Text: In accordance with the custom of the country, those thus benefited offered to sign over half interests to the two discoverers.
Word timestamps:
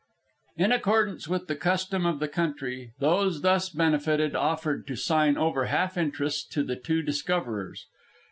In 0.57 0.71
accordance 0.71 1.27
with 1.27 1.45
the 1.45 1.55
custom 1.55 2.07
of 2.07 2.17
the 2.17 2.27
country, 2.27 2.91
those 2.97 3.41
thus 3.41 3.69
benefited 3.69 4.35
offered 4.35 4.87
to 4.87 4.95
sign 4.95 5.37
over 5.37 5.65
half 5.65 5.95
interests 5.95 6.43
to 6.55 6.63
the 6.63 6.75
two 6.75 7.03
discoverers. 7.03 7.85